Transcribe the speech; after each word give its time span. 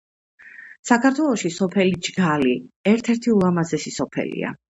საქართველოში 0.89 1.51
სოფელი 1.57 1.93
ჯგალი 2.07 2.57
ერთერთი 2.93 3.35
ულამაზესი 3.35 3.95
სოფელია. 4.01 4.57